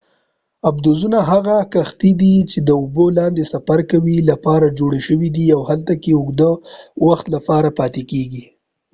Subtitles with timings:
[0.69, 5.61] آبدوزونه هغه کښتۍ دي چې د اوبو لاندې سفر کولو لپاره جوړې شوي دي او
[5.69, 6.41] هلته کې د اوږد
[7.07, 8.43] وخت لپاره پاتې کیږي